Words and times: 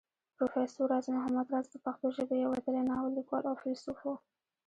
پروفېسر 0.35 0.83
راز 0.91 1.05
محمد 1.15 1.47
راز 1.53 1.65
د 1.71 1.75
پښتو 1.85 2.07
ژبې 2.17 2.35
يو 2.43 2.51
وتلی 2.53 2.81
ناول 2.89 3.11
ليکوال 3.19 3.43
او 3.47 3.55
فيلسوف 3.61 3.99
وو 4.03 4.15